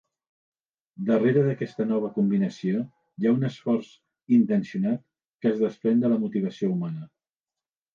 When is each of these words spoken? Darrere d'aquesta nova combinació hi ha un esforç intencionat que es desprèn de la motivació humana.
Darrere 1.09 1.43
d'aquesta 1.47 1.87
nova 1.91 2.09
combinació 2.15 2.81
hi 2.87 3.29
ha 3.31 3.37
un 3.37 3.47
esforç 3.53 3.95
intencionat 4.41 5.09
que 5.09 5.55
es 5.57 5.65
desprèn 5.67 6.07
de 6.07 6.17
la 6.17 6.23
motivació 6.29 6.77
humana. 6.79 7.11